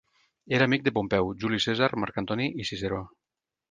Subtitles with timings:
[0.59, 3.09] Era amic de Pompeu, Juli Cèsar, Marc Antoni i Ciceró.